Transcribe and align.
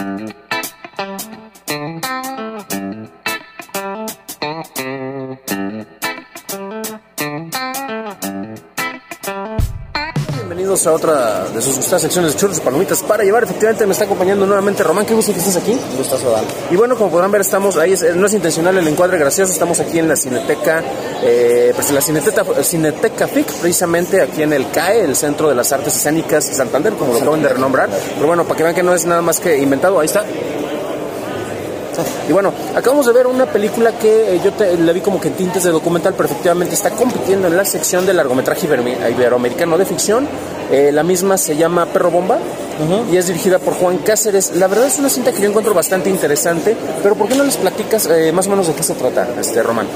Thank 0.00 0.20
you. 0.20 0.39
Bienvenidos 10.60 10.86
a 10.86 10.92
otra 10.92 11.46
de 11.54 11.62
sus 11.62 11.76
gustadas 11.76 12.02
secciones 12.02 12.34
de 12.34 12.38
churros 12.38 12.58
y 12.58 12.60
palomitas 12.60 13.02
para 13.02 13.24
llevar. 13.24 13.44
Efectivamente 13.44 13.86
me 13.86 13.92
está 13.92 14.04
acompañando 14.04 14.44
nuevamente 14.44 14.82
Román. 14.82 15.06
Qué 15.06 15.14
gusto 15.14 15.32
que 15.32 15.38
estés 15.38 15.56
aquí. 15.56 15.74
Gustazo, 15.96 16.32
Dan. 16.32 16.44
Y 16.70 16.76
bueno, 16.76 16.98
como 16.98 17.10
podrán 17.10 17.32
ver, 17.32 17.40
estamos 17.40 17.78
ahí, 17.78 17.94
es- 17.94 18.14
no 18.14 18.26
es 18.26 18.34
intencional 18.34 18.76
el 18.76 18.86
encuadre 18.86 19.16
gracioso, 19.16 19.50
estamos 19.52 19.80
aquí 19.80 19.98
en 19.98 20.08
la 20.08 20.16
Cineteca, 20.16 20.84
eh, 21.22 21.72
pues 21.74 21.88
en 21.88 21.94
la 21.94 22.02
Cineteca, 22.02 22.44
Cineteca 22.62 23.26
FIC, 23.26 23.46
precisamente 23.54 24.20
aquí 24.20 24.42
en 24.42 24.52
el 24.52 24.70
CAE, 24.70 25.00
el 25.06 25.16
Centro 25.16 25.48
de 25.48 25.54
las 25.54 25.72
Artes 25.72 25.96
Escénicas 25.96 26.46
de 26.48 26.52
Santander, 26.54 26.92
como 26.92 27.14
lo 27.14 27.20
acaban 27.20 27.40
de 27.42 27.48
renombrar. 27.48 27.88
Pero 28.16 28.26
bueno, 28.26 28.44
para 28.44 28.56
que 28.58 28.62
vean 28.64 28.74
que 28.74 28.82
no 28.82 28.92
es 28.92 29.06
nada 29.06 29.22
más 29.22 29.40
que 29.40 29.56
inventado, 29.56 29.98
ahí 29.98 30.06
está. 30.06 30.26
Y 32.30 32.32
bueno, 32.32 32.52
acabamos 32.76 33.06
de 33.06 33.12
ver 33.12 33.26
una 33.26 33.44
película 33.46 33.90
que 33.98 34.36
eh, 34.36 34.40
yo 34.44 34.52
te- 34.52 34.76
la 34.78 34.92
vi 34.92 35.00
como 35.00 35.20
que 35.20 35.26
en 35.26 35.34
tintes 35.34 35.64
de 35.64 35.70
documental, 35.72 36.14
pero 36.16 36.28
efectivamente 36.28 36.74
está 36.76 36.90
compitiendo 36.90 37.48
en 37.48 37.56
la 37.56 37.64
sección 37.64 38.06
de 38.06 38.14
largometraje 38.14 38.68
iberoamer- 38.68 39.10
iberoamericano 39.10 39.76
de 39.76 39.84
ficción. 39.84 40.28
Eh, 40.70 40.92
la 40.92 41.02
misma 41.02 41.36
se 41.36 41.56
llama 41.56 41.86
Perro 41.86 42.12
Bomba 42.12 42.38
y 43.12 43.16
es 43.16 43.26
dirigida 43.26 43.58
por 43.58 43.74
Juan 43.74 43.98
Cáceres. 43.98 44.52
La 44.54 44.68
verdad 44.68 44.86
es 44.86 45.00
una 45.00 45.08
cinta 45.10 45.32
que 45.32 45.40
yo 45.42 45.48
encuentro 45.48 45.74
bastante 45.74 46.08
interesante, 46.08 46.76
pero 47.02 47.16
¿por 47.16 47.26
qué 47.26 47.34
no 47.34 47.42
les 47.42 47.56
platicas 47.56 48.06
eh, 48.06 48.30
más 48.30 48.46
o 48.46 48.50
menos 48.50 48.68
de 48.68 48.74
qué 48.74 48.84
se 48.84 48.94
trata, 48.94 49.26
este 49.40 49.60
Román? 49.64 49.88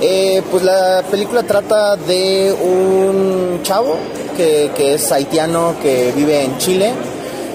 Eh, 0.00 0.40
pues 0.52 0.62
la 0.62 1.02
película 1.10 1.42
trata 1.42 1.96
de 1.96 2.52
un 2.62 3.58
chavo 3.64 3.96
que, 4.36 4.70
que 4.76 4.94
es 4.94 5.10
haitiano 5.10 5.74
que 5.82 6.12
vive 6.14 6.44
en 6.44 6.58
Chile 6.58 6.92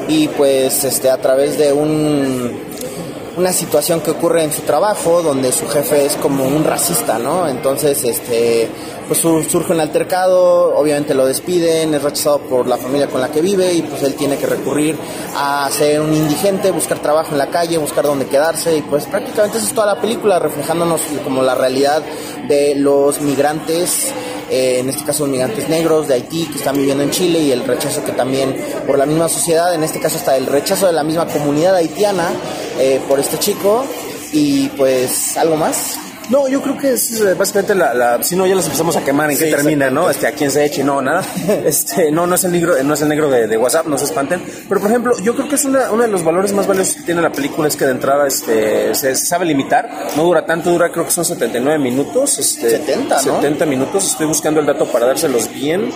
y 0.09 0.27
pues 0.27 0.83
este 0.83 1.09
a 1.09 1.17
través 1.17 1.57
de 1.57 1.71
un 1.71 2.67
una 3.39 3.53
situación 3.53 4.01
que 4.01 4.11
ocurre 4.11 4.43
en 4.43 4.51
su 4.51 4.61
trabajo 4.61 5.21
donde 5.23 5.51
su 5.51 5.67
jefe 5.67 6.05
es 6.05 6.15
como 6.17 6.43
un 6.45 6.63
racista, 6.63 7.17
¿no? 7.17 7.47
Entonces, 7.47 8.03
este, 8.03 8.69
pues 9.07 9.19
su- 9.19 9.41
surge 9.43 9.73
un 9.73 9.79
altercado, 9.79 10.75
obviamente 10.77 11.13
lo 11.15 11.25
despiden, 11.25 11.93
es 11.95 12.03
rechazado 12.03 12.39
por 12.39 12.67
la 12.67 12.77
familia 12.77 13.07
con 13.07 13.21
la 13.21 13.29
que 13.31 13.41
vive 13.41 13.73
y 13.73 13.81
pues 13.81 14.03
él 14.03 14.13
tiene 14.15 14.37
que 14.37 14.45
recurrir 14.45 14.97
a 15.35 15.69
ser 15.71 16.01
un 16.01 16.13
indigente, 16.13 16.69
buscar 16.71 16.99
trabajo 16.99 17.31
en 17.31 17.37
la 17.37 17.47
calle, 17.47 17.77
buscar 17.77 18.03
dónde 18.05 18.25
quedarse 18.27 18.75
y 18.77 18.81
pues 18.81 19.05
prácticamente 19.05 19.57
esa 19.57 19.67
es 19.67 19.73
toda 19.73 19.87
la 19.87 20.01
película 20.01 20.37
reflejándonos 20.37 21.01
como 21.23 21.41
la 21.41 21.55
realidad 21.55 22.03
de 22.47 22.75
los 22.75 23.21
migrantes 23.21 24.07
eh, 24.49 24.79
en 24.79 24.89
este 24.89 25.03
caso 25.03 25.25
migrantes 25.27 25.69
negros 25.69 26.07
de 26.07 26.15
Haití 26.15 26.47
que 26.47 26.57
están 26.57 26.75
viviendo 26.75 27.03
en 27.03 27.11
Chile 27.11 27.39
y 27.39 27.51
el 27.51 27.63
rechazo 27.63 28.03
que 28.03 28.11
también 28.11 28.55
por 28.87 28.97
la 28.97 29.05
misma 29.05 29.29
sociedad, 29.29 29.73
en 29.73 29.83
este 29.83 29.99
caso 29.99 30.17
hasta 30.17 30.35
el 30.37 30.47
rechazo 30.47 30.87
de 30.87 30.93
la 30.93 31.03
misma 31.03 31.27
comunidad 31.27 31.75
haitiana 31.75 32.29
eh, 32.79 32.99
por 33.07 33.19
este 33.19 33.37
chico 33.39 33.85
y 34.31 34.67
pues 34.69 35.37
algo 35.37 35.55
más. 35.55 35.97
No, 36.29 36.47
yo 36.47 36.61
creo 36.61 36.77
que 36.77 36.93
es 36.93 37.19
eh, 37.21 37.33
básicamente 37.33 37.73
la, 37.73 37.93
la- 37.93 38.21
si 38.23 38.35
no 38.35 38.45
ya 38.45 38.53
los 38.55 38.65
empezamos 38.65 38.95
a 38.95 39.03
quemar 39.03 39.31
en 39.31 39.37
qué 39.37 39.45
termina, 39.49 39.89
¿no? 39.89 40.09
Este, 40.09 40.27
a 40.27 40.31
quién 40.33 40.51
se 40.51 40.63
eche, 40.63 40.83
no, 40.83 41.01
nada. 41.01 41.23
Este, 41.65 42.11
no, 42.11 42.27
no 42.27 42.35
es 42.35 42.43
el 42.43 42.51
negro, 42.51 42.75
no 42.83 42.93
es 42.93 43.01
el 43.01 43.09
negro 43.09 43.29
de, 43.29 43.47
de 43.47 43.57
WhatsApp, 43.57 43.87
no 43.87 43.97
se 43.97 44.05
espanten. 44.05 44.41
Pero 44.67 44.79
por 44.81 44.89
ejemplo, 44.89 45.17
yo 45.23 45.35
creo 45.35 45.49
que 45.49 45.55
es 45.55 45.65
una, 45.65 45.91
uno 45.91 46.03
de 46.03 46.09
los 46.09 46.23
valores 46.23 46.53
más 46.53 46.67
valiosos 46.67 46.95
que 46.97 47.01
tiene 47.03 47.21
la 47.21 47.31
película 47.31 47.67
es 47.67 47.75
que 47.75 47.85
de 47.85 47.91
entrada, 47.91 48.27
este, 48.27 48.93
se 48.95 49.15
sabe 49.15 49.45
limitar, 49.45 49.89
no 50.15 50.23
dura 50.23 50.45
tanto, 50.45 50.69
dura 50.71 50.91
creo 50.91 51.05
que 51.05 51.11
son 51.11 51.25
79 51.25 51.79
minutos, 51.79 52.37
este, 52.37 52.69
70, 52.77 53.15
¿no? 53.15 53.21
70 53.41 53.65
minutos, 53.65 54.05
estoy 54.05 54.27
buscando 54.27 54.59
el 54.59 54.65
dato 54.67 54.85
para 54.85 55.07
dárselos 55.07 55.51
bien. 55.51 55.91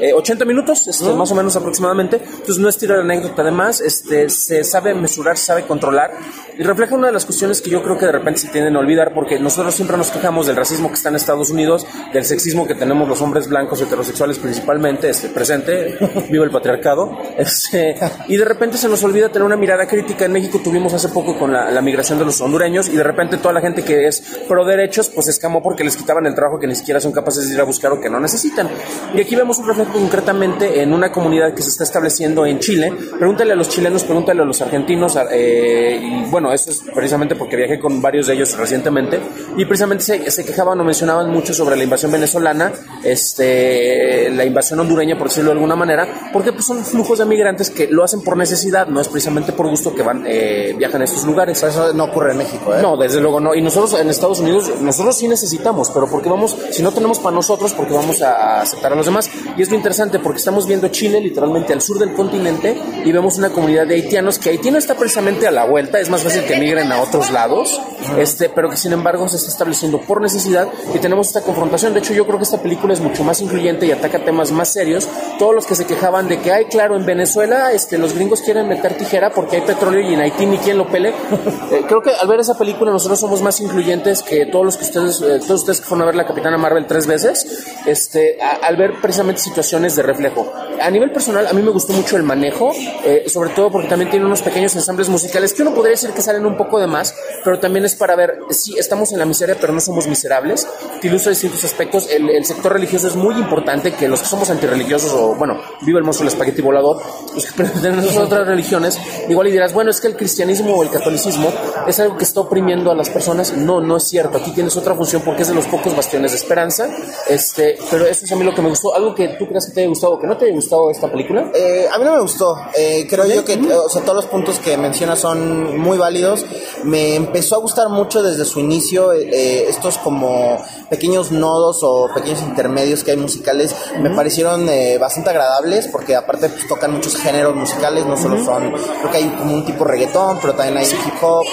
Eh, 0.00 0.12
80 0.12 0.44
minutos, 0.44 0.86
este, 0.88 1.12
más 1.14 1.30
o 1.30 1.34
menos 1.34 1.56
aproximadamente. 1.56 2.16
Entonces 2.16 2.58
no 2.58 2.68
es 2.68 2.78
tirar 2.78 3.00
anécdota. 3.00 3.42
Además, 3.42 3.80
este, 3.80 4.28
se 4.28 4.64
sabe 4.64 4.94
mesurar, 4.94 5.36
se 5.36 5.46
sabe 5.46 5.66
controlar 5.66 6.12
y 6.58 6.62
refleja 6.62 6.94
una 6.94 7.08
de 7.08 7.12
las 7.12 7.24
cuestiones 7.24 7.60
que 7.60 7.70
yo 7.70 7.82
creo 7.82 7.98
que 7.98 8.06
de 8.06 8.12
repente 8.12 8.40
se 8.40 8.48
tienden 8.48 8.76
a 8.76 8.78
olvidar 8.78 9.12
porque 9.12 9.38
nosotros 9.38 9.74
siempre 9.74 9.96
nos 9.96 10.10
quejamos 10.10 10.46
del 10.46 10.56
racismo 10.56 10.88
que 10.88 10.94
está 10.94 11.10
en 11.10 11.16
Estados 11.16 11.50
Unidos, 11.50 11.86
del 12.12 12.24
sexismo 12.24 12.66
que 12.66 12.74
tenemos 12.74 13.08
los 13.08 13.20
hombres 13.20 13.48
blancos 13.48 13.80
heterosexuales 13.80 14.38
principalmente, 14.38 15.10
este, 15.10 15.28
presente, 15.28 15.98
viva 16.30 16.44
el 16.44 16.50
patriarcado. 16.50 17.18
Este, 17.36 17.94
y 18.28 18.36
de 18.36 18.44
repente 18.44 18.78
se 18.78 18.88
nos 18.88 19.02
olvida 19.04 19.28
tener 19.28 19.44
una 19.44 19.56
mirada 19.56 19.86
crítica. 19.86 20.24
En 20.24 20.32
México 20.32 20.60
tuvimos 20.62 20.94
hace 20.94 21.08
poco 21.08 21.38
con 21.38 21.52
la, 21.52 21.70
la 21.70 21.82
migración 21.82 22.18
de 22.18 22.24
los 22.24 22.40
hondureños 22.40 22.88
y 22.88 22.96
de 22.96 23.02
repente 23.02 23.36
toda 23.36 23.52
la 23.52 23.60
gente 23.60 23.84
que 23.84 24.06
es 24.06 24.20
pro 24.48 24.64
derechos 24.64 25.10
pues 25.10 25.28
escamó 25.28 25.62
porque 25.62 25.84
les 25.84 25.96
quitaban 25.96 26.26
el 26.26 26.34
trabajo 26.34 26.58
que 26.58 26.66
ni 26.66 26.74
siquiera 26.74 27.00
son 27.00 27.12
capaces 27.12 27.48
de 27.48 27.54
ir 27.54 27.60
a 27.60 27.64
buscar 27.64 27.92
o 27.92 28.00
que 28.00 28.08
no 28.08 28.18
necesitan. 28.18 28.68
Y 29.14 29.20
aquí 29.20 29.36
vemos 29.36 29.58
un 29.58 29.68
reflejo 29.68 29.85
concretamente 29.92 30.82
en 30.82 30.92
una 30.92 31.10
comunidad 31.10 31.54
que 31.54 31.62
se 31.62 31.70
está 31.70 31.84
estableciendo 31.84 32.46
en 32.46 32.58
Chile. 32.58 32.92
Pregúntale 33.18 33.52
a 33.52 33.56
los 33.56 33.68
chilenos, 33.68 34.04
pregúntale 34.04 34.42
a 34.42 34.44
los 34.44 34.60
argentinos. 34.60 35.16
eh, 35.30 36.00
y 36.02 36.30
bueno, 36.30 36.52
eso 36.52 36.70
es 36.70 36.82
precisamente 36.94 37.34
porque 37.36 37.56
viajé 37.56 37.78
con 37.78 38.00
varios 38.00 38.26
de 38.26 38.34
ellos 38.34 38.56
recientemente. 38.56 39.20
Y 39.56 39.64
precisamente 39.64 40.04
se, 40.04 40.30
se 40.30 40.44
quejaban 40.44 40.80
o 40.80 40.84
mencionaban 40.84 41.30
mucho 41.30 41.54
sobre 41.54 41.76
la 41.76 41.84
invasión 41.84 42.12
venezolana, 42.12 42.72
este, 43.02 44.30
la 44.30 44.44
invasión 44.44 44.80
hondureña, 44.80 45.16
por 45.16 45.28
decirlo 45.28 45.50
de 45.50 45.56
alguna 45.56 45.76
manera, 45.76 46.30
porque 46.32 46.52
pues, 46.52 46.64
son 46.64 46.84
flujos 46.84 47.18
de 47.18 47.24
migrantes 47.24 47.70
que 47.70 47.88
lo 47.88 48.04
hacen 48.04 48.22
por 48.22 48.36
necesidad, 48.36 48.86
no 48.86 49.00
es 49.00 49.08
precisamente 49.08 49.52
por 49.52 49.68
gusto 49.68 49.94
que 49.94 50.02
van, 50.02 50.24
eh, 50.26 50.74
viajan 50.76 51.02
a 51.02 51.04
estos 51.04 51.24
lugares. 51.24 51.62
Eso 51.62 51.92
no 51.92 52.04
ocurre 52.04 52.32
en 52.32 52.38
México, 52.38 52.74
¿eh? 52.74 52.82
No, 52.82 52.96
desde 52.96 53.20
luego 53.20 53.40
no. 53.40 53.54
Y 53.54 53.62
nosotros 53.62 53.98
en 54.00 54.08
Estados 54.08 54.40
Unidos, 54.40 54.70
nosotros 54.80 55.16
sí 55.16 55.28
necesitamos, 55.28 55.90
pero 55.90 56.08
porque 56.08 56.28
vamos, 56.28 56.56
si 56.70 56.82
no 56.82 56.92
tenemos 56.92 57.18
para 57.18 57.34
nosotros, 57.34 57.72
porque 57.72 57.94
vamos 57.94 58.22
a, 58.22 58.60
aceptar 58.60 58.92
a 58.92 58.96
los 58.96 59.06
demás. 59.06 59.30
Y 59.56 59.62
es 59.62 59.68
interesante 59.76 60.18
porque 60.18 60.38
estamos 60.38 60.66
viendo 60.66 60.88
Chile 60.88 61.20
literalmente 61.20 61.72
al 61.72 61.80
sur 61.80 61.98
del 61.98 62.12
continente 62.14 62.76
y 63.04 63.12
vemos 63.12 63.38
una 63.38 63.50
comunidad 63.50 63.86
de 63.86 63.94
haitianos 63.94 64.38
que 64.38 64.50
Haití 64.50 64.70
no 64.70 64.78
está 64.78 64.94
precisamente 64.94 65.46
a 65.46 65.50
la 65.50 65.64
vuelta, 65.64 66.00
es 66.00 66.08
más 66.08 66.22
fácil 66.22 66.44
que 66.44 66.56
migren 66.58 66.90
a 66.92 67.00
otros 67.00 67.30
lados, 67.30 67.80
este, 68.18 68.48
pero 68.48 68.68
que 68.70 68.76
sin 68.76 68.92
embargo 68.92 69.28
se 69.28 69.36
está 69.36 69.48
estableciendo 69.48 70.00
por 70.00 70.20
necesidad 70.20 70.68
y 70.94 70.98
tenemos 70.98 71.28
esta 71.28 71.42
confrontación. 71.42 71.92
De 71.94 72.00
hecho, 72.00 72.12
yo 72.14 72.26
creo 72.26 72.38
que 72.38 72.44
esta 72.44 72.60
película 72.60 72.92
es 72.92 73.00
mucho 73.00 73.22
más 73.24 73.40
incluyente 73.40 73.86
y 73.86 73.92
ataca 73.92 74.24
temas 74.24 74.50
más 74.52 74.72
serios. 74.72 75.08
Todos 75.38 75.54
los 75.54 75.66
que 75.66 75.74
se 75.74 75.86
quejaban 75.86 76.28
de 76.28 76.38
que, 76.40 76.52
ay, 76.52 76.64
claro, 76.66 76.96
en 76.96 77.06
Venezuela 77.06 77.72
este, 77.72 77.98
los 77.98 78.14
gringos 78.14 78.40
quieren 78.42 78.68
meter 78.68 78.96
tijera 78.96 79.30
porque 79.30 79.56
hay 79.56 79.62
petróleo 79.62 80.00
y 80.00 80.14
en 80.14 80.20
Haití 80.20 80.46
ni 80.46 80.58
quien 80.58 80.78
lo 80.78 80.86
pele. 80.88 81.12
Eh, 81.72 81.82
creo 81.88 82.00
que 82.00 82.10
al 82.14 82.28
ver 82.28 82.38
esa 82.38 82.56
película 82.56 82.92
nosotros 82.92 83.18
somos 83.18 83.42
más 83.42 83.60
incluyentes 83.60 84.22
que 84.22 84.46
todos 84.46 84.64
los 84.64 84.76
que 84.76 84.84
ustedes, 84.84 85.20
eh, 85.20 85.40
todos 85.44 85.62
ustedes 85.62 85.80
que 85.80 85.86
fueron 85.86 86.02
a 86.02 86.06
ver 86.06 86.14
la 86.14 86.24
Capitana 86.24 86.56
Marvel 86.56 86.86
tres 86.86 87.08
veces, 87.08 87.64
este, 87.86 88.40
a- 88.40 88.64
al 88.66 88.76
ver 88.76 88.92
precisamente 89.02 89.40
situaciones 89.40 89.65
de 89.70 90.02
reflejo. 90.02 90.52
A 90.80 90.90
nivel 90.90 91.10
personal, 91.10 91.46
a 91.46 91.52
mí 91.52 91.62
me 91.62 91.70
gustó 91.70 91.92
mucho 91.92 92.16
el 92.16 92.22
manejo, 92.22 92.72
eh, 93.04 93.24
sobre 93.28 93.50
todo 93.50 93.70
porque 93.70 93.88
también 93.88 94.10
tiene 94.10 94.26
unos 94.26 94.42
pequeños 94.42 94.74
ensambles 94.76 95.08
musicales 95.08 95.52
que 95.52 95.62
uno 95.62 95.74
podría 95.74 95.92
decir 95.92 96.10
que 96.10 96.22
salen 96.22 96.46
un 96.46 96.56
poco 96.56 96.78
de 96.78 96.86
más, 96.86 97.14
pero 97.42 97.58
también 97.58 97.84
es 97.84 97.94
para 97.94 98.14
ver, 98.14 98.38
sí, 98.50 98.78
estamos 98.78 99.12
en 99.12 99.18
la 99.18 99.24
miseria, 99.24 99.56
pero 99.60 99.72
no 99.72 99.80
somos 99.80 100.06
miserables, 100.06 100.66
que 101.00 101.08
ilustra 101.08 101.30
distintos 101.30 101.64
aspectos. 101.64 102.08
El, 102.10 102.30
el 102.30 102.44
sector 102.44 102.72
religioso 102.72 103.08
es 103.08 103.16
muy 103.16 103.34
importante, 103.34 103.92
que 103.92 104.08
los 104.08 104.20
que 104.20 104.28
somos 104.28 104.50
antirreligiosos, 104.50 105.12
o 105.12 105.34
bueno, 105.34 105.60
viva 105.82 105.98
el 105.98 106.04
monstruo 106.04 106.28
del 106.28 106.34
espagueti 106.34 106.62
volador, 106.62 107.02
los 107.34 107.44
que 107.44 107.52
pertenecemos 107.62 108.16
a 108.16 108.22
otras 108.22 108.46
religiones, 108.46 108.98
igual 109.28 109.48
y 109.48 109.52
dirás, 109.52 109.72
bueno, 109.72 109.90
es 109.90 110.00
que 110.00 110.08
el 110.08 110.16
cristianismo 110.16 110.74
o 110.74 110.82
el 110.82 110.90
catolicismo 110.90 111.52
es 111.86 111.98
algo 112.00 112.16
que 112.16 112.24
está 112.24 112.40
oprimiendo 112.40 112.90
a 112.90 112.94
las 112.94 113.10
personas. 113.10 113.56
No, 113.56 113.80
no 113.80 113.96
es 113.96 114.04
cierto. 114.08 114.38
Aquí 114.38 114.52
tienes 114.52 114.76
otra 114.76 114.94
función 114.94 115.22
porque 115.22 115.42
es 115.42 115.48
de 115.48 115.54
los 115.54 115.66
pocos 115.66 115.94
bastiones 115.94 116.32
de 116.32 116.38
esperanza. 116.38 116.88
Este, 117.28 117.78
pero 117.90 118.06
eso 118.06 118.24
es 118.24 118.32
a 118.32 118.36
mí 118.36 118.44
lo 118.44 118.54
que 118.54 118.62
me 118.62 118.68
gustó. 118.68 118.94
Algo 118.94 119.14
que 119.14 119.28
tú 119.28 119.48
creas 119.56 119.66
que 119.66 119.72
te 119.72 119.80
haya 119.80 119.88
gustado 119.88 120.12
o 120.12 120.20
que 120.20 120.26
no 120.26 120.36
te 120.36 120.44
haya 120.44 120.54
gustado 120.54 120.90
esta 120.90 121.10
película. 121.10 121.50
Eh, 121.54 121.86
a 121.90 121.98
mí 121.98 122.04
no 122.04 122.14
me 122.14 122.20
gustó. 122.20 122.56
Eh, 122.76 123.06
creo 123.08 123.26
yo 123.26 123.44
que 123.44 123.54
o 123.54 123.88
sea, 123.88 124.02
todos 124.02 124.16
los 124.16 124.26
puntos 124.26 124.58
que 124.58 124.76
mencionas 124.76 125.18
son 125.18 125.78
muy 125.78 125.96
válidos. 125.96 126.44
Me 126.84 127.14
empezó 127.14 127.56
a 127.56 127.58
gustar 127.58 127.88
mucho 127.88 128.22
desde 128.22 128.44
su 128.44 128.60
inicio 128.60 129.12
eh, 129.12 129.68
estos 129.68 129.96
como 129.98 130.58
pequeños 130.90 131.32
nodos 131.32 131.78
o 131.82 132.08
pequeños 132.14 132.42
intermedios 132.42 133.02
que 133.02 133.12
hay 133.12 133.16
musicales. 133.16 133.74
Me 134.00 134.10
parecieron 134.10 134.68
eh, 134.68 134.98
bastante 134.98 135.30
agradables 135.30 135.88
porque 135.88 136.14
aparte 136.14 136.50
pues, 136.50 136.68
tocan 136.68 136.92
muchos 136.92 137.16
géneros 137.16 137.54
musicales. 137.54 138.04
No 138.04 138.16
solo 138.16 138.44
son, 138.44 138.72
creo 138.72 139.10
que 139.10 139.16
hay 139.16 139.28
como 139.30 139.54
un 139.54 139.64
tipo 139.64 139.84
reggaetón, 139.84 140.38
pero 140.40 140.54
también 140.54 140.76
hay 140.76 140.86
hip 140.86 141.22
hop. 141.22 141.46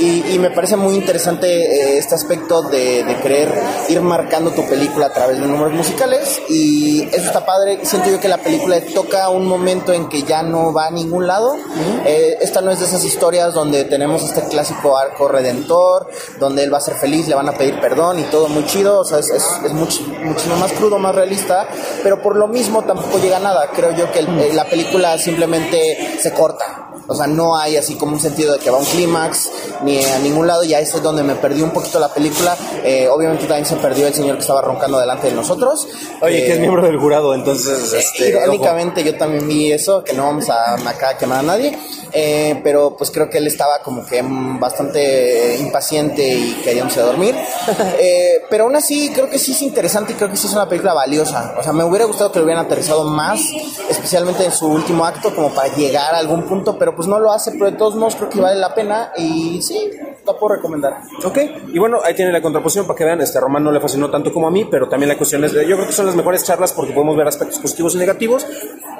Y, 0.00 0.24
y 0.34 0.38
me 0.38 0.50
parece 0.50 0.76
muy 0.76 0.94
interesante 0.94 1.46
eh, 1.48 1.98
este 1.98 2.14
aspecto 2.14 2.62
de, 2.62 3.04
de 3.04 3.16
querer 3.20 3.52
ir 3.88 4.00
marcando 4.00 4.50
tu 4.52 4.66
película 4.66 5.06
a 5.06 5.12
través 5.12 5.38
de 5.40 5.46
números 5.46 5.72
musicales 5.74 6.40
y 6.48 7.02
eso 7.12 7.26
está 7.26 7.44
padre. 7.44 7.80
Siento 7.82 8.10
yo 8.10 8.20
que 8.20 8.28
la 8.28 8.38
película 8.38 8.80
toca 8.94 9.28
un 9.28 9.46
momento 9.46 9.92
en 9.92 10.08
que 10.08 10.22
ya 10.22 10.42
no 10.42 10.72
va 10.72 10.86
a 10.86 10.90
ningún 10.90 11.26
lado. 11.26 11.56
Eh, 12.06 12.38
esta 12.40 12.60
no 12.60 12.70
es 12.70 12.78
de 12.80 12.86
esas 12.86 13.04
historias 13.04 13.54
donde 13.54 13.84
tenemos 13.84 14.22
este 14.22 14.42
clásico 14.48 14.96
arco 14.96 15.28
redentor, 15.28 16.08
donde 16.38 16.62
él 16.64 16.72
va 16.72 16.78
a 16.78 16.82
ser 16.82 16.94
feliz, 16.94 17.28
le 17.28 17.34
van 17.34 17.48
a 17.48 17.52
pedir 17.52 17.80
perdón 17.80 18.18
y 18.20 18.22
todo 18.24 18.48
muy 18.48 18.64
chido. 18.66 19.00
O 19.00 19.04
sea, 19.04 19.18
es, 19.18 19.30
es, 19.30 19.44
es 19.64 19.72
much- 19.72 20.00
muchísimo 20.24 20.56
más 20.56 20.72
crudo, 20.72 20.98
más 20.98 21.14
realista, 21.14 21.68
pero 22.02 22.22
por 22.22 22.36
lo 22.36 22.48
mismo 22.48 22.82
tampoco 22.84 23.18
llega 23.18 23.36
a 23.36 23.40
nada. 23.40 23.68
Creo 23.74 23.92
yo 23.92 24.10
que 24.12 24.20
el- 24.20 24.38
eh, 24.40 24.52
la 24.54 24.64
película 24.64 25.18
simplemente 25.18 26.18
se 26.20 26.32
corta. 26.32 26.82
O 27.08 27.14
sea, 27.14 27.28
no 27.28 27.56
hay 27.56 27.76
así 27.76 27.94
como 27.94 28.14
un 28.14 28.20
sentido 28.20 28.54
de 28.54 28.58
que 28.58 28.68
va 28.68 28.78
a 28.78 28.80
un 28.80 28.86
clímax 28.86 29.48
ni 29.82 30.04
a 30.04 30.18
ningún 30.18 30.46
lado. 30.46 30.64
Y 30.64 30.74
ahí 30.74 30.82
es 30.82 31.02
donde 31.02 31.22
me 31.22 31.34
perdí 31.34 31.62
un 31.62 31.70
poquito 31.70 31.98
la 31.98 32.08
película. 32.08 32.56
Eh, 32.84 33.08
obviamente 33.08 33.46
también 33.46 33.66
se 33.66 33.76
perdió 33.76 34.06
el 34.06 34.14
señor 34.14 34.36
que 34.36 34.42
estaba 34.42 34.62
roncando 34.62 34.98
delante 34.98 35.28
de 35.28 35.34
nosotros. 35.34 35.86
Oye, 36.20 36.44
que 36.44 36.50
Eh, 36.50 36.52
es 36.54 36.60
miembro 36.60 36.82
del 36.82 36.98
jurado, 36.98 37.34
entonces, 37.34 37.92
este, 37.92 38.28
Irónicamente 38.28 39.02
yo 39.04 39.16
también 39.16 39.46
vi 39.46 39.72
eso, 39.72 40.02
que 40.02 40.12
no 40.12 40.24
vamos 40.24 40.48
a 40.50 40.74
acá 40.88 41.10
a 41.10 41.18
quemar 41.18 41.40
a 41.40 41.42
nadie, 41.42 41.76
eh, 42.12 42.60
pero 42.62 42.96
pues 42.96 43.10
creo 43.10 43.28
que 43.28 43.38
él 43.38 43.46
estaba 43.46 43.80
como 43.82 44.06
que 44.06 44.22
bastante 44.22 45.56
impaciente 45.58 46.26
y 46.34 46.60
queríamos 46.64 46.94
dormir. 46.96 47.34
Eh, 47.98 48.42
pero 48.50 48.64
aún 48.64 48.76
así 48.76 49.10
creo 49.10 49.28
que 49.30 49.38
sí 49.38 49.52
es 49.52 49.62
interesante 49.62 50.12
y 50.12 50.16
creo 50.16 50.30
que 50.30 50.36
sí 50.36 50.46
es 50.46 50.52
una 50.52 50.68
película 50.68 50.92
valiosa. 50.92 51.54
O 51.58 51.62
sea, 51.62 51.72
me 51.72 51.82
hubiera 51.82 52.04
gustado 52.04 52.30
que 52.30 52.38
lo 52.38 52.44
hubieran 52.44 52.66
aterrizado 52.66 53.04
más, 53.04 53.40
especialmente 53.88 54.44
en 54.44 54.52
su 54.52 54.66
último 54.66 55.04
acto, 55.04 55.34
como 55.34 55.52
para 55.54 55.74
llegar 55.74 56.14
a 56.14 56.18
algún 56.18 56.42
punto, 56.42 56.78
pero 56.78 56.94
pues 56.94 57.08
no 57.08 57.18
lo 57.18 57.32
hace, 57.32 57.52
pero 57.52 57.70
de 57.70 57.76
todos 57.76 57.96
modos 57.96 58.16
creo 58.16 58.28
que 58.28 58.40
vale 58.40 58.60
la 58.60 58.74
pena 58.74 59.12
y 59.16 59.60
sí, 59.66 59.90
la 60.26 60.38
puedo 60.38 60.54
recomendar. 60.56 60.98
Ok, 61.24 61.38
y 61.72 61.78
bueno, 61.78 62.00
ahí 62.04 62.14
tiene 62.14 62.32
la 62.32 62.42
contraposición 62.42 62.86
para 62.86 62.96
que 62.96 63.04
vean, 63.04 63.20
este 63.20 63.40
Román 63.40 63.64
no 63.64 63.72
le 63.72 63.80
fascinó 63.80 64.10
tanto 64.10 64.32
como 64.32 64.48
a 64.48 64.50
mí, 64.50 64.66
pero 64.70 64.88
también 64.88 65.08
la 65.08 65.16
cuestión 65.16 65.44
es, 65.44 65.52
de- 65.52 65.66
yo 65.66 65.76
creo 65.76 65.86
que 65.86 65.92
son 65.92 66.06
las 66.06 66.14
mejores 66.16 66.44
charlas 66.44 66.72
porque 66.72 66.92
podemos 66.92 67.16
ver 67.16 67.26
aspectos 67.28 67.58
positivos 67.58 67.94
y 67.94 67.98
negativos. 67.98 68.46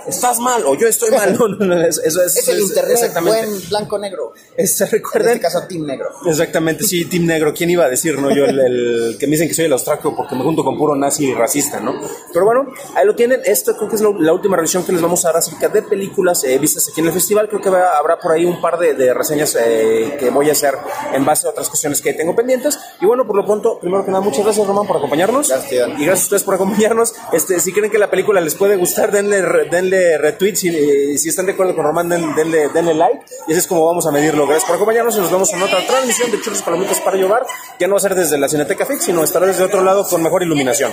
Estás 0.06 0.38
mal 0.38 0.62
o 0.64 0.76
yo 0.76 0.87
estoy 0.87 1.11
mal, 1.11 1.37
no, 1.38 1.49
no, 1.49 1.67
no, 1.67 1.82
eso, 1.84 2.00
eso 2.05 2.23
es, 2.23 2.37
Es 2.37 2.49
el 2.49 2.58
es- 2.58 2.62
internet 2.69 2.93
exactamente. 2.93 3.46
buen 3.49 3.69
blanco-negro. 3.69 4.32
Este, 4.56 4.84
En 4.84 4.90
recuerden, 4.93 5.28
este 5.32 5.40
caso, 5.40 5.67
Team 5.69 5.84
Negro. 5.84 6.11
Exactamente, 6.25 6.84
sí, 6.84 7.06
Team 7.06 7.26
Negro. 7.26 7.52
¿Quién 7.52 7.70
iba 7.70 7.84
a 7.84 7.88
decir, 7.88 8.17
no? 8.19 8.31
Yo, 8.31 8.44
el, 8.44 8.58
el 8.61 9.17
que 9.19 9.26
me 9.26 9.32
dicen 9.32 9.49
que 9.49 9.55
soy 9.55 9.64
el 9.64 9.73
austraco 9.73 10.14
porque 10.14 10.37
me 10.37 10.43
junto 10.44 10.62
con 10.62 10.78
puro 10.78 10.94
nazi 10.94 11.26
y 11.26 11.34
racista, 11.34 11.81
¿no? 11.81 11.94
Pero 12.32 12.44
bueno, 12.44 12.73
ahí 12.94 13.05
lo 13.05 13.17
tienen. 13.17 13.40
Esto 13.44 13.76
creo 13.76 13.88
que 13.88 13.96
es 13.96 14.00
lo- 14.02 14.17
la 14.20 14.32
última 14.32 14.55
revisión 14.56 14.84
que 14.84 14.93
les 14.93 15.02
vamos 15.02 15.25
a 15.25 15.28
dar 15.28 15.38
acerca 15.38 15.69
de 15.69 15.82
películas 15.82 16.44
eh, 16.44 16.56
vistas 16.58 16.88
aquí 16.88 17.00
en 17.00 17.08
el 17.08 17.12
festival. 17.12 17.49
Creo 17.49 17.61
que 17.61 17.70
va- 17.70 17.99
habrá 17.99 18.19
por 18.20 18.31
ahí 18.31 18.44
un 18.44 18.61
par 18.61 18.78
de, 18.78 18.94
de 18.94 19.12
reseñas 19.12 19.56
eh, 19.61 20.17
que 20.20 20.31
voy 20.31 20.49
a 20.49 20.52
hacer 20.52 20.75
en 21.16 21.24
base 21.24 21.46
a 21.46 21.50
otras 21.50 21.68
cuestiones 21.68 22.00
que 22.00 22.12
tengo 22.12 22.34
pendientes. 22.36 22.78
Y 23.00 23.06
bueno, 23.06 23.26
por 23.26 23.36
lo 23.36 23.44
pronto, 23.44 23.78
primero 23.80 24.04
que 24.04 24.10
nada, 24.10 24.22
muchas 24.22 24.44
gracias, 24.44 24.66
Román, 24.66 24.86
por 24.86 24.96
acompañarnos. 24.98 25.48
Gracias. 25.48 25.88
Y 25.88 26.04
gracias 26.04 26.20
a 26.20 26.22
ustedes 26.24 26.42
por 26.44 26.54
acompañarnos. 26.54 27.14
Este, 27.32 27.58
si 27.60 27.72
creen 27.72 27.90
que 27.90 27.98
la 27.98 28.10
película 28.10 28.40
les 28.40 28.54
puede 28.54 28.76
gustar, 28.76 29.10
denle, 29.10 29.42
denle 29.70 30.18
retweet. 30.18 30.54
Si, 30.56 30.68
eh, 30.68 31.18
si 31.18 31.28
están 31.28 31.46
de 31.46 31.52
acuerdo 31.52 31.74
con 31.74 31.84
Román, 31.84 32.08
den- 32.08 32.34
denle, 32.34 32.68
denle 32.68 32.94
like. 32.94 33.24
Y 33.48 33.52
así 33.52 33.60
es 33.60 33.66
como 33.66 33.84
vamos 33.86 34.06
a 34.06 34.12
medirlo. 34.12 34.46
Gracias 34.46 34.66
por 34.66 34.76
acompañarnos 34.76 35.16
y 35.16 35.20
nos 35.20 35.30
vemos 35.30 35.52
en 35.52 35.62
otra 35.62 35.84
transmisión 35.86 36.30
de 36.30 36.40
Churros 36.40 36.62
Palomitas 36.62 37.00
para 37.00 37.16
Llevar. 37.16 37.46
Ya 37.78 37.86
no 37.88 37.94
va 37.94 37.98
a 37.98 38.02
ser 38.02 38.14
desde 38.14 38.38
la 38.38 38.48
Cineteca 38.48 38.84
Fix, 38.86 39.04
sino 39.04 39.22
estará 39.24 39.46
desde 39.46 39.64
otro 39.64 39.82
lado 39.82 40.06
con 40.08 40.22
mejor 40.22 40.42
iluminación. 40.42 40.92